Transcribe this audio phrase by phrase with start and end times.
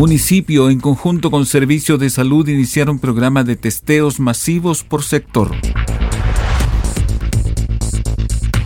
[0.00, 5.54] Municipio, en conjunto con Servicios de Salud, iniciaron programa de testeos masivos por sector.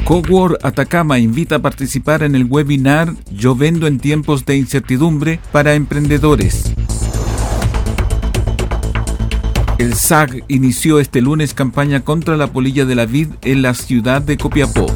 [0.04, 6.72] Cowork Atacama invita a participar en el webinar Yo en tiempos de incertidumbre para emprendedores.
[9.78, 14.22] El SAG inició este lunes campaña contra la polilla de la vid en la ciudad
[14.22, 14.86] de Copiapó.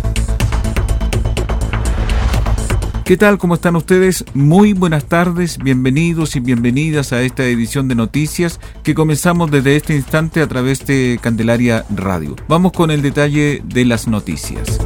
[3.09, 3.39] ¿Qué tal?
[3.39, 4.23] ¿Cómo están ustedes?
[4.34, 9.97] Muy buenas tardes, bienvenidos y bienvenidas a esta edición de noticias que comenzamos desde este
[9.97, 12.37] instante a través de Candelaria Radio.
[12.48, 14.78] Vamos con el detalle de las noticias.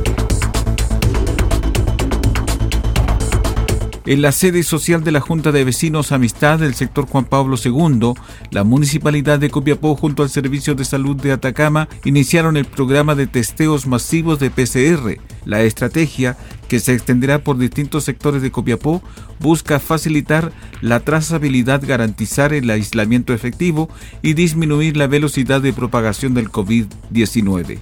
[4.05, 8.15] En la sede social de la Junta de Vecinos Amistad del sector Juan Pablo II,
[8.51, 13.29] la Municipalidad de Copiapó junto al Servicio de Salud de Atacama iniciaron el programa de
[13.29, 15.21] testeos masivos de PCR.
[15.45, 16.37] La estrategia,
[16.69, 19.05] que se extenderá por distintos sectores de Copiapó,
[19.39, 23.89] busca facilitar la trazabilidad, garantizar el aislamiento efectivo
[24.21, 27.79] y disminuir la velocidad de propagación del COVID-19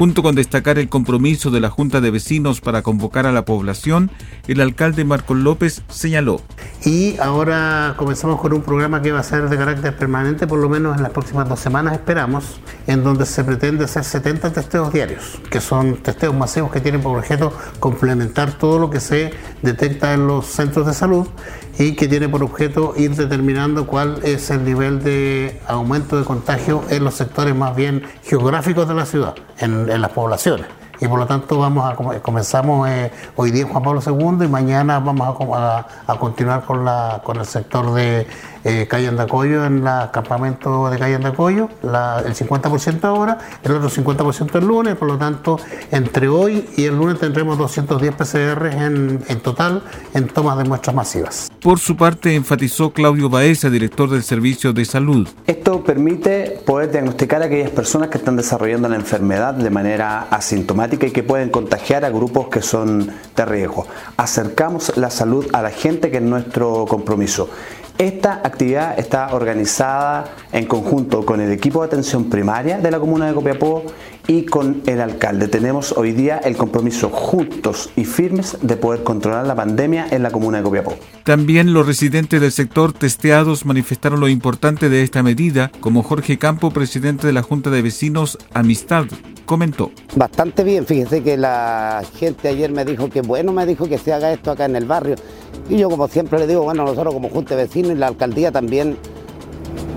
[0.00, 4.10] junto con destacar el compromiso de la Junta de Vecinos para convocar a la población,
[4.48, 6.40] el alcalde Marcos López señaló.
[6.86, 10.70] Y ahora comenzamos con un programa que va a ser de carácter permanente, por lo
[10.70, 15.40] menos en las próximas dos semanas esperamos, en donde se pretende hacer 70 testeos diarios,
[15.48, 20.26] que son testeos masivos que tienen por objeto complementar todo lo que se detecta en
[20.26, 21.28] los centros de salud
[21.78, 26.82] y que tiene por objeto ir determinando cuál es el nivel de aumento de contagio
[26.90, 30.66] en los sectores más bien geográficos de la ciudad, en, las poblaciones.
[31.00, 34.48] Y por lo tanto vamos a comenzamos eh, hoy día en Juan Pablo II y
[34.48, 38.26] mañana vamos a, a, continuar con la con el sector de
[38.64, 44.56] eh, Calle Andacoyo en el campamento de Calle Andacoyo, el 50% ahora, el otro 50%
[44.56, 45.58] el lunes, por lo tanto,
[45.90, 49.82] entre hoy y el lunes tendremos 210 PCR en, en total
[50.14, 51.50] en tomas de muestras masivas.
[51.60, 55.28] Por su parte, enfatizó Claudio Baeza, director del Servicio de Salud.
[55.46, 61.06] Esto permite poder diagnosticar a aquellas personas que están desarrollando la enfermedad de manera asintomática
[61.06, 63.86] y que pueden contagiar a grupos que son de riesgo.
[64.16, 67.50] Acercamos la salud a la gente que es nuestro compromiso.
[68.00, 73.26] Esta actividad está organizada en conjunto con el equipo de atención primaria de la comuna
[73.26, 73.84] de Copiapó
[74.26, 75.48] y con el alcalde.
[75.48, 80.30] Tenemos hoy día el compromiso justos y firmes de poder controlar la pandemia en la
[80.30, 80.96] comuna de Copiapó.
[81.24, 86.70] También los residentes del sector testeados manifestaron lo importante de esta medida, como Jorge Campo,
[86.70, 89.08] presidente de la Junta de Vecinos Amistad,
[89.50, 89.90] comentó.
[90.14, 94.12] Bastante bien, fíjese que la gente ayer me dijo que bueno, me dijo que se
[94.12, 95.16] haga esto acá en el barrio.
[95.68, 98.52] Y yo como siempre le digo, bueno, nosotros como Junta de Vecinos y la alcaldía
[98.52, 98.96] también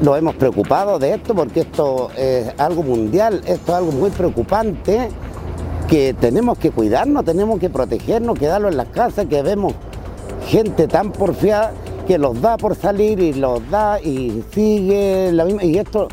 [0.01, 5.09] nos hemos preocupado de esto porque esto es algo mundial, esto es algo muy preocupante
[5.87, 9.75] que tenemos que cuidarnos, tenemos que protegernos, quedarlo en las casas, que vemos
[10.47, 11.73] gente tan porfiada
[12.07, 15.63] que los da por salir y los da y sigue la misma.
[15.63, 16.07] Y esto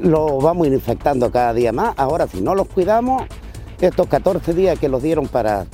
[0.00, 1.94] lo vamos infectando cada día más.
[1.96, 3.22] Ahora, si no los cuidamos,
[3.80, 5.66] estos 14 días que los dieron para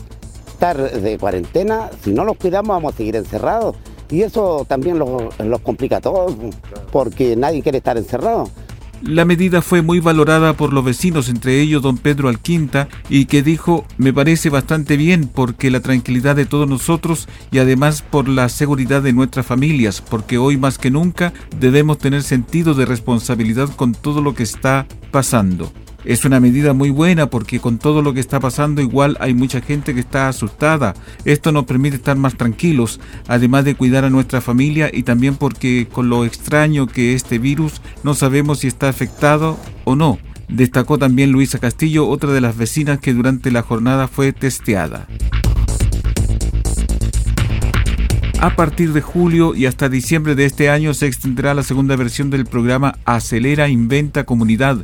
[0.47, 3.76] estar de cuarentena, si no los cuidamos, vamos a seguir encerrados.
[4.10, 6.34] Y eso también los, complica a todos,
[6.91, 8.48] porque nadie quiere estar encerrado.
[9.03, 13.43] La medida fue muy valorada por los vecinos, entre ellos don Pedro Alquinta, y que
[13.43, 18.50] dijo, me parece bastante bien porque la tranquilidad de todos nosotros y además por la
[18.50, 23.93] seguridad de nuestras familias, porque hoy más que nunca debemos tener sentido de responsabilidad con
[23.94, 25.73] todo lo que está pasando.
[26.05, 29.61] Es una medida muy buena porque con todo lo que está pasando igual hay mucha
[29.61, 30.94] gente que está asustada.
[31.25, 35.88] Esto nos permite estar más tranquilos, además de cuidar a nuestra familia y también porque
[35.91, 40.19] con lo extraño que este virus no sabemos si está afectado o no.
[40.49, 45.06] Destacó también Luisa Castillo, otra de las vecinas que durante la jornada fue testeada.
[48.42, 52.31] A partir de julio y hasta diciembre de este año se extenderá la segunda versión
[52.31, 54.78] del programa Acelera Inventa Comunidad,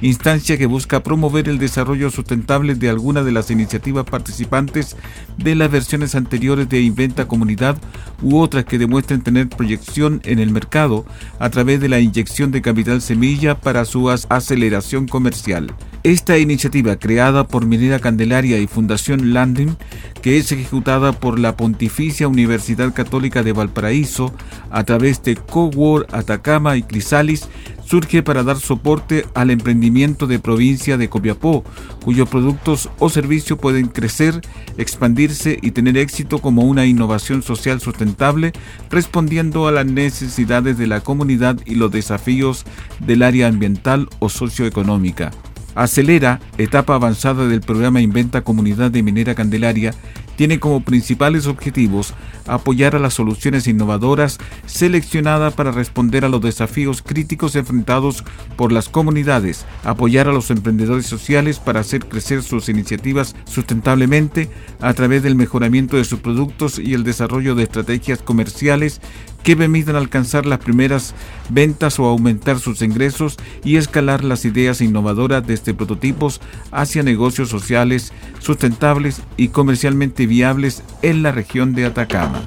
[0.00, 4.96] instancia que busca promover el desarrollo sustentable de algunas de las iniciativas participantes
[5.36, 7.76] de las versiones anteriores de Inventa Comunidad
[8.22, 11.04] u otras que demuestren tener proyección en el mercado
[11.38, 15.70] a través de la inyección de capital semilla para su aceleración comercial.
[16.04, 19.76] Esta iniciativa, creada por Minera Candelaria y Fundación Landing,
[20.20, 24.34] que es ejecutada por la Pontificia Universidad Católica de Valparaíso
[24.72, 27.48] a través de Cowork Atacama y Crisalis,
[27.84, 31.62] surge para dar soporte al emprendimiento de provincia de Copiapó,
[32.04, 34.40] cuyos productos o servicios pueden crecer,
[34.78, 38.52] expandirse y tener éxito como una innovación social sustentable,
[38.90, 42.64] respondiendo a las necesidades de la comunidad y los desafíos
[42.98, 45.30] del área ambiental o socioeconómica.
[45.74, 49.94] Acelera, etapa avanzada del programa Inventa Comunidad de Minera Candelaria,
[50.36, 52.14] tiene como principales objetivos
[52.46, 58.24] apoyar a las soluciones innovadoras seleccionadas para responder a los desafíos críticos enfrentados
[58.56, 64.92] por las comunidades, apoyar a los emprendedores sociales para hacer crecer sus iniciativas sustentablemente a
[64.94, 69.00] través del mejoramiento de sus productos y el desarrollo de estrategias comerciales
[69.42, 71.14] que permitan alcanzar las primeras
[71.48, 76.40] ventas o aumentar sus ingresos y escalar las ideas innovadoras desde prototipos
[76.70, 82.42] hacia negocios sociales sustentables y comercialmente viables en la región de Atacama.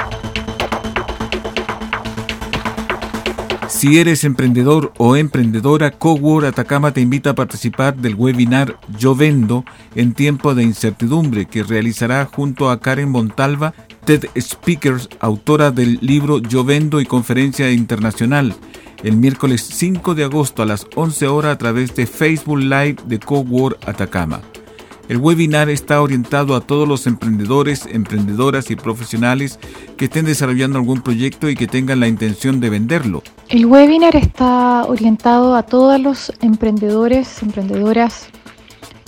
[3.85, 9.63] Si eres emprendedor o emprendedora, Cowork Atacama te invita a participar del webinar Yo Vendo
[9.93, 16.39] en tiempo de incertidumbre que realizará junto a Karen Montalva TED Speakers, autora del libro
[16.39, 18.55] Yo Vendo y Conferencia Internacional,
[19.03, 23.19] el miércoles 5 de agosto a las 11 horas a través de Facebook Live de
[23.19, 24.41] Cowork Atacama.
[25.07, 29.59] El webinar está orientado a todos los emprendedores, emprendedoras y profesionales
[29.97, 33.21] que estén desarrollando algún proyecto y que tengan la intención de venderlo.
[33.49, 38.29] El webinar está orientado a todos los emprendedores, emprendedoras,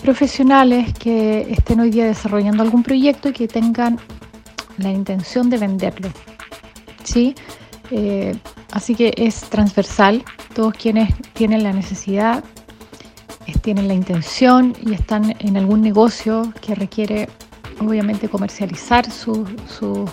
[0.04, 4.00] profesionales que estén hoy día desarrollando algún proyecto y que tengan
[4.78, 6.10] la intención de venderlo.
[7.04, 7.34] ¿sí?
[7.90, 8.36] Eh,
[8.72, 10.24] así que es transversal.
[10.54, 12.44] Todos quienes tienen la necesidad,
[13.62, 17.30] tienen la intención y están en algún negocio que requiere
[17.80, 20.10] obviamente comercializar su, su,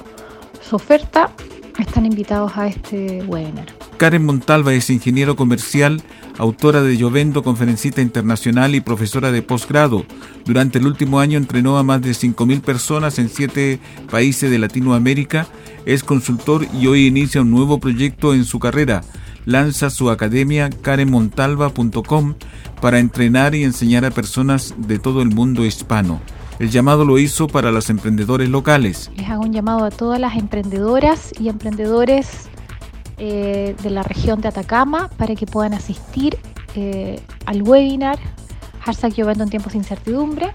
[0.60, 1.30] su oferta,
[1.78, 3.66] están invitados a este webinar.
[3.96, 6.02] Karen Montalva es ingeniero comercial,
[6.38, 10.04] autora de Llovendo, conferencista internacional y profesora de posgrado.
[10.44, 13.78] Durante el último año entrenó a más de 5.000 personas en siete
[14.10, 15.46] países de Latinoamérica.
[15.86, 19.02] Es consultor y hoy inicia un nuevo proyecto en su carrera.
[19.44, 22.34] Lanza su academia karenmontalva.com
[22.80, 26.20] para entrenar y enseñar a personas de todo el mundo hispano.
[26.58, 29.10] El llamado lo hizo para los emprendedores locales.
[29.16, 32.48] Les hago un llamado a todas las emprendedoras y emprendedores
[33.18, 36.38] eh, de la región de Atacama para que puedan asistir
[36.74, 38.18] eh, al webinar
[38.80, 40.52] Hashtag Yo Vendo en Tiempos de Incertidumbre.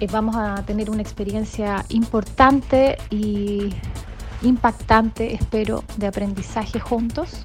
[0.00, 3.70] Eh, vamos a tener una experiencia importante y
[4.42, 7.44] impactante, espero, de aprendizaje juntos.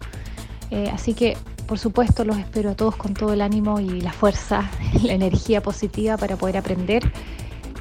[0.92, 4.70] Así que, por supuesto, los espero a todos con todo el ánimo y la fuerza,
[5.04, 7.12] la energía positiva para poder aprender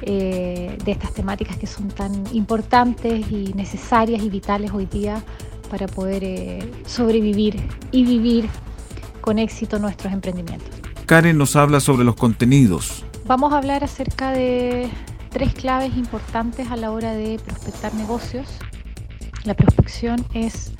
[0.01, 5.23] de estas temáticas que son tan importantes y necesarias y vitales hoy día
[5.65, 8.49] para poder eh, sobrevivir y vivir
[9.21, 10.69] con éxito nuestros emprendimientos.
[11.05, 13.03] Karen nos habla sobre los contenidos.
[13.25, 14.89] Vamos a hablar acerca de
[15.29, 18.47] tres claves importantes a la hora de prospectar negocios.
[19.43, 20.71] La prospección es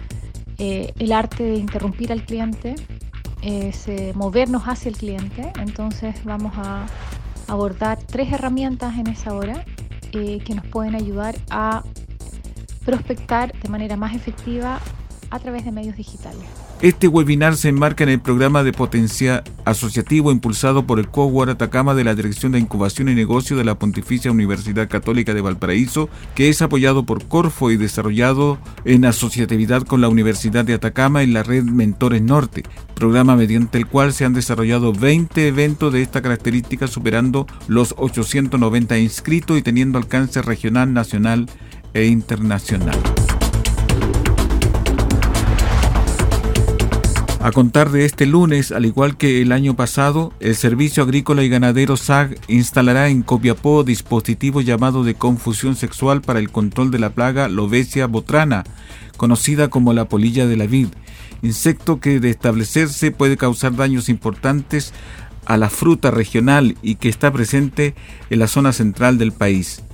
[0.58, 2.76] eh, el arte de interrumpir al cliente,
[3.42, 5.52] es eh, movernos hacia el cliente.
[5.60, 6.88] Entonces vamos a
[7.48, 9.66] abordar tres herramientas en esa hora
[10.12, 11.84] que nos pueden ayudar a
[12.86, 14.80] prospectar de manera más efectiva
[15.30, 16.65] a través de medios digitales.
[16.82, 21.96] Este webinar se enmarca en el programa de potencia asociativo impulsado por el Cowork Atacama
[21.96, 26.50] de la Dirección de Incubación y Negocio de la Pontificia Universidad Católica de Valparaíso, que
[26.50, 31.44] es apoyado por Corfo y desarrollado en asociatividad con la Universidad de Atacama y la
[31.44, 32.64] red Mentores Norte,
[32.94, 38.98] programa mediante el cual se han desarrollado 20 eventos de esta característica superando los 890
[38.98, 41.48] inscritos y teniendo alcance regional, nacional
[41.94, 43.00] e internacional.
[47.46, 51.50] A contar de este lunes, al igual que el año pasado, el Servicio Agrícola y
[51.50, 57.12] Ganadero SAG instalará en Copiapó dispositivo llamado de confusión sexual para el control de la
[57.12, 58.64] plaga Lobesia botrana,
[59.16, 60.88] conocida como la polilla de la vid,
[61.44, 64.92] insecto que de establecerse puede causar daños importantes
[65.46, 67.94] a la fruta regional y que está presente
[68.32, 69.85] en la zona central del país.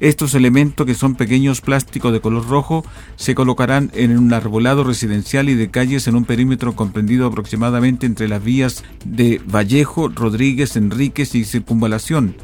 [0.00, 5.50] Estos elementos, que son pequeños plásticos de color rojo, se colocarán en un arbolado residencial
[5.50, 11.34] y de calles en un perímetro comprendido aproximadamente entre las vías de Vallejo, Rodríguez, Enríquez
[11.34, 12.34] y Circunvalación.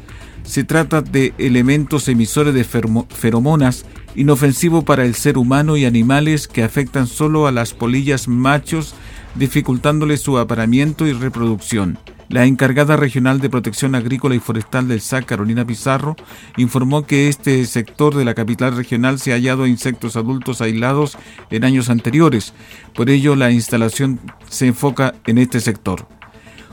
[0.43, 3.85] Se trata de elementos emisores de feromonas
[4.15, 8.93] inofensivos para el ser humano y animales que afectan solo a las polillas machos,
[9.33, 11.97] dificultándole su aparamiento y reproducción.
[12.29, 16.17] La encargada regional de protección agrícola y forestal del SAC, Carolina Pizarro,
[16.57, 21.17] informó que este sector de la capital regional se ha hallado insectos adultos aislados
[21.51, 22.53] en años anteriores.
[22.93, 24.19] Por ello, la instalación
[24.49, 26.05] se enfoca en este sector.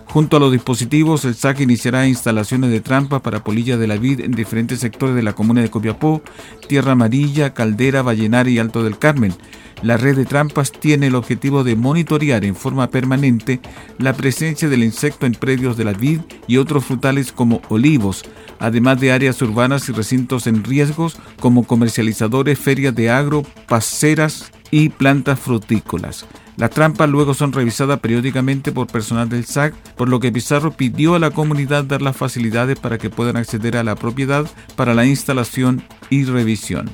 [0.06, 4.20] Junto a los dispositivos, el SAC iniciará instalaciones de trampas para polilla de la vid
[4.20, 6.22] en diferentes sectores de la comuna de Copiapó,
[6.68, 9.34] Tierra Amarilla, Caldera, Vallenar y Alto del Carmen.
[9.82, 13.60] La red de trampas tiene el objetivo de monitorear en forma permanente
[13.98, 18.24] la presencia del insecto en predios de la vid y otros frutales como olivos,
[18.58, 24.88] además de áreas urbanas y recintos en riesgos como comercializadores, ferias de agro, paseras y
[24.88, 26.26] plantas frutícolas.
[26.56, 31.16] Las trampas luego son revisadas periódicamente por personal del SAC, por lo que Pizarro pidió
[31.16, 35.04] a la comunidad dar las facilidades para que puedan acceder a la propiedad para la
[35.04, 36.90] instalación y revisión.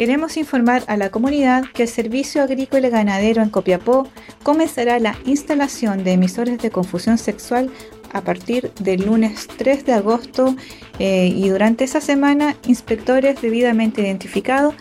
[0.00, 4.08] Queremos informar a la comunidad que el Servicio Agrícola y Ganadero en Copiapó
[4.42, 7.68] comenzará la instalación de emisores de confusión sexual
[8.14, 10.56] a partir del lunes 3 de agosto
[10.98, 14.74] eh, y durante esa semana inspectores debidamente identificados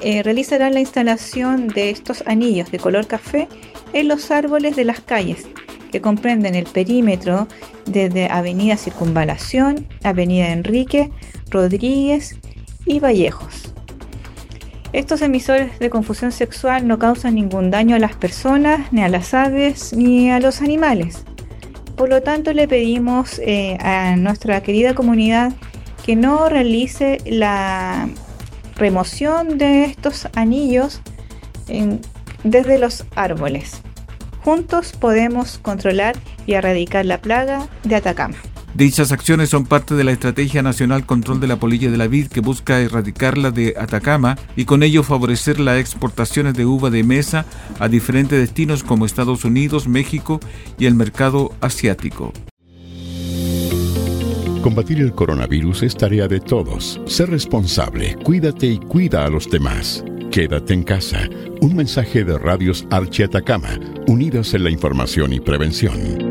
[0.00, 3.46] eh, realizarán la instalación de estos anillos de color café
[3.92, 5.46] en los árboles de las calles
[5.92, 7.46] que comprenden el perímetro
[7.86, 11.12] desde Avenida Circunvalación, Avenida Enrique,
[11.48, 12.36] Rodríguez
[12.86, 13.67] y Vallejos.
[14.92, 19.34] Estos emisores de confusión sexual no causan ningún daño a las personas, ni a las
[19.34, 21.24] aves, ni a los animales.
[21.94, 25.52] Por lo tanto, le pedimos eh, a nuestra querida comunidad
[26.06, 28.08] que no realice la
[28.76, 31.02] remoción de estos anillos
[32.44, 33.82] desde los árboles.
[34.42, 36.16] Juntos podemos controlar
[36.46, 38.36] y erradicar la plaga de Atacama.
[38.78, 42.28] Dichas acciones son parte de la Estrategia Nacional Control de la Polilla de la Vid
[42.28, 47.44] que busca erradicarla de Atacama y con ello favorecer las exportaciones de uva de mesa
[47.80, 50.38] a diferentes destinos como Estados Unidos, México
[50.78, 52.32] y el mercado asiático.
[54.62, 57.00] Combatir el coronavirus es tarea de todos.
[57.06, 60.04] Sé responsable, cuídate y cuida a los demás.
[60.30, 61.28] Quédate en casa.
[61.60, 66.27] Un mensaje de Radios Archi Atacama, unidos en la información y prevención.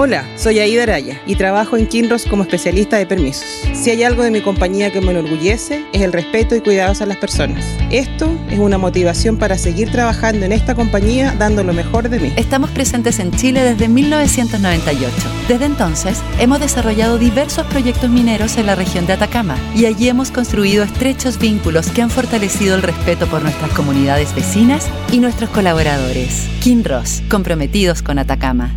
[0.00, 3.44] Hola, soy Aida Araya y trabajo en Kinross como especialista de permisos.
[3.74, 7.06] Si hay algo de mi compañía que me enorgullece, es el respeto y cuidados a
[7.06, 7.66] las personas.
[7.90, 12.32] Esto es una motivación para seguir trabajando en esta compañía dando lo mejor de mí.
[12.36, 15.12] Estamos presentes en Chile desde 1998.
[15.48, 20.30] Desde entonces, hemos desarrollado diversos proyectos mineros en la región de Atacama y allí hemos
[20.30, 26.46] construido estrechos vínculos que han fortalecido el respeto por nuestras comunidades vecinas y nuestros colaboradores.
[26.60, 28.76] Kinross, comprometidos con Atacama.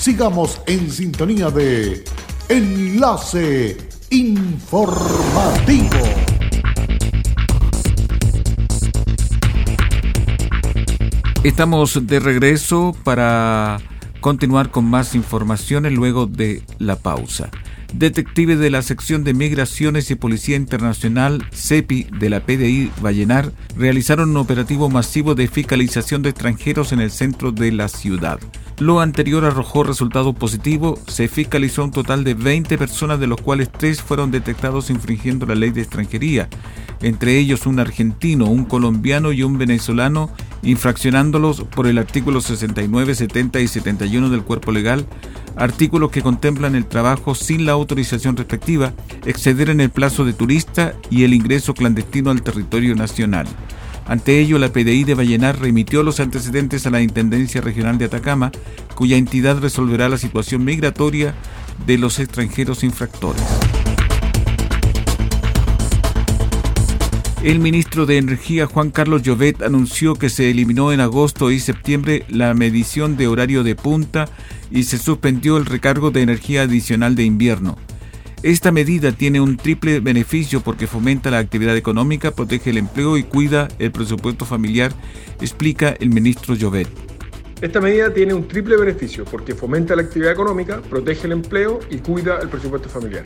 [0.00, 2.02] sigamos en sintonía de
[2.48, 3.76] Enlace
[4.08, 5.90] Informativo.
[11.44, 13.78] Estamos de regreso para
[14.22, 17.50] continuar con más informaciones luego de la pausa.
[17.92, 24.30] Detectives de la sección de Migraciones y Policía Internacional, CEPI, de la PDI Vallenar, realizaron
[24.30, 28.38] un operativo masivo de fiscalización de extranjeros en el centro de la ciudad.
[28.78, 33.70] Lo anterior arrojó resultado positivo, se fiscalizó un total de 20 personas de los cuales
[33.70, 36.48] 3 fueron detectados infringiendo la ley de extranjería,
[37.02, 40.30] entre ellos un argentino, un colombiano y un venezolano,
[40.62, 45.06] infraccionándolos por el artículo 69, 70 y 71 del cuerpo legal,
[45.56, 48.92] artículos que contemplan el trabajo sin la autorización respectiva,
[49.24, 53.46] exceder en el plazo de turista y el ingreso clandestino al territorio nacional.
[54.06, 58.50] Ante ello, la PDI de Vallenar remitió los antecedentes a la Intendencia Regional de Atacama,
[58.94, 61.34] cuya entidad resolverá la situación migratoria
[61.86, 63.42] de los extranjeros infractores.
[67.42, 72.26] El ministro de Energía Juan Carlos Llovet anunció que se eliminó en agosto y septiembre
[72.28, 74.28] la medición de horario de punta
[74.70, 77.78] y se suspendió el recargo de energía adicional de invierno.
[78.42, 83.22] Esta medida tiene un triple beneficio porque fomenta la actividad económica, protege el empleo y
[83.22, 84.92] cuida el presupuesto familiar,
[85.40, 86.88] explica el ministro Llovet.
[87.62, 92.00] Esta medida tiene un triple beneficio porque fomenta la actividad económica, protege el empleo y
[92.00, 93.24] cuida el presupuesto familiar.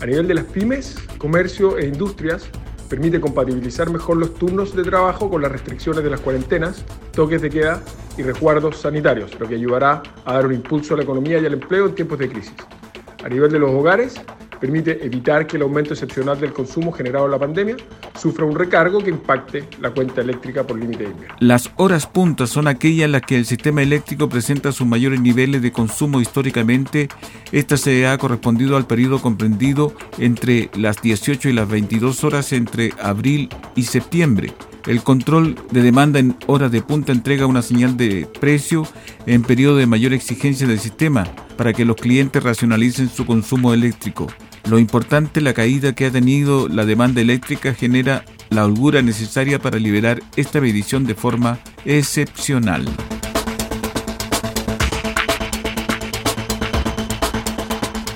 [0.00, 2.48] A nivel de las pymes, comercio e industrias,
[2.92, 7.48] permite compatibilizar mejor los turnos de trabajo con las restricciones de las cuarentenas, toques de
[7.48, 7.82] queda
[8.18, 11.54] y resguardos sanitarios, lo que ayudará a dar un impulso a la economía y al
[11.54, 12.52] empleo en tiempos de crisis.
[13.24, 14.20] A nivel de los hogares,
[14.62, 17.76] permite evitar que el aumento excepcional del consumo generado en la pandemia
[18.16, 21.34] sufra un recargo que impacte la cuenta eléctrica por límite de invierno.
[21.40, 25.62] Las horas puntas son aquellas en las que el sistema eléctrico presenta sus mayores niveles
[25.62, 27.08] de consumo históricamente.
[27.50, 32.92] Esta se ha correspondido al periodo comprendido entre las 18 y las 22 horas entre
[33.02, 34.52] abril y septiembre.
[34.86, 38.86] El control de demanda en horas de punta entrega una señal de precio
[39.26, 41.24] en periodo de mayor exigencia del sistema
[41.56, 44.28] para que los clientes racionalicen su consumo eléctrico.
[44.68, 49.78] Lo importante, la caída que ha tenido la demanda eléctrica genera la holgura necesaria para
[49.78, 52.86] liberar esta medición de forma excepcional.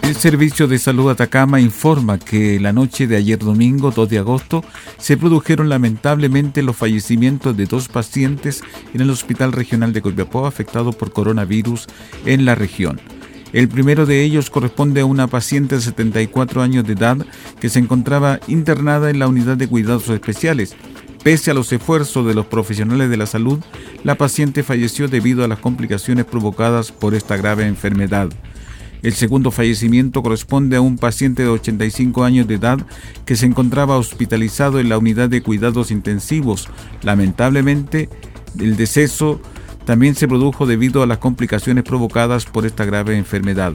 [0.03, 4.65] El Servicio de Salud Atacama informa que la noche de ayer domingo 2 de agosto
[4.99, 8.63] se produjeron lamentablemente los fallecimientos de dos pacientes
[8.95, 11.87] en el Hospital Regional de Copiapó afectado por coronavirus
[12.25, 13.01] en la región.
[13.53, 17.19] El primero de ellos corresponde a una paciente de 74 años de edad
[17.61, 20.75] que se encontraba internada en la unidad de cuidados especiales.
[21.23, 23.59] Pese a los esfuerzos de los profesionales de la salud,
[24.05, 28.29] la paciente falleció debido a las complicaciones provocadas por esta grave enfermedad.
[29.03, 32.79] El segundo fallecimiento corresponde a un paciente de 85 años de edad
[33.25, 36.69] que se encontraba hospitalizado en la unidad de cuidados intensivos.
[37.03, 38.09] Lamentablemente,
[38.59, 39.41] el deceso
[39.87, 43.73] también se produjo debido a las complicaciones provocadas por esta grave enfermedad.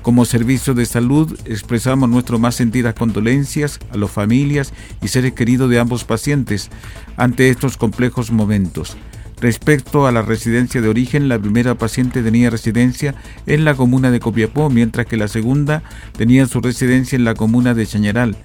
[0.00, 5.70] Como servicio de salud expresamos nuestras más sentidas condolencias a las familias y seres queridos
[5.70, 6.70] de ambos pacientes
[7.16, 8.96] ante estos complejos momentos.
[9.40, 13.14] Respecto a la residencia de origen, la primera paciente tenía residencia
[13.46, 15.82] en la comuna de Copiapó, mientras que la segunda
[16.16, 18.36] tenía su residencia en la comuna de Chañaral.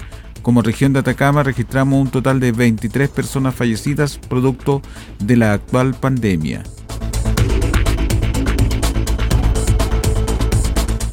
[0.42, 4.82] Como región de Atacama registramos un total de 23 personas fallecidas producto
[5.20, 6.64] de la actual pandemia.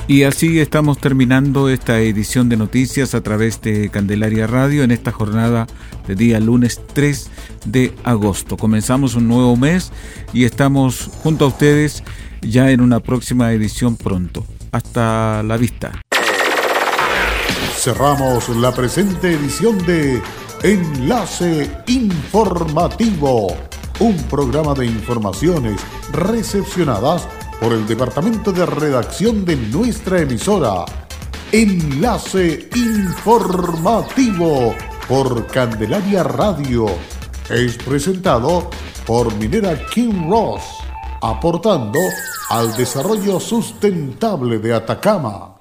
[0.06, 5.12] Y así estamos terminando esta edición de noticias a través de Candelaria Radio en esta
[5.12, 5.66] jornada
[6.06, 7.30] de día lunes 3
[7.64, 8.58] de agosto.
[8.58, 9.92] Comenzamos un nuevo mes
[10.34, 12.04] y estamos junto a ustedes
[12.42, 14.44] ya en una próxima edición pronto.
[14.72, 15.92] Hasta la vista.
[17.74, 20.20] Cerramos la presente edición de
[20.62, 23.56] Enlace Informativo,
[24.00, 25.80] un programa de informaciones
[26.12, 27.26] recepcionadas
[27.60, 30.84] por el departamento de redacción de nuestra emisora.
[31.52, 34.74] Enlace informativo
[35.08, 36.86] por Candelaria Radio.
[37.48, 38.70] Es presentado
[39.06, 40.62] por Minera King Ross,
[41.22, 41.98] aportando
[42.50, 45.53] al desarrollo sustentable de Atacama.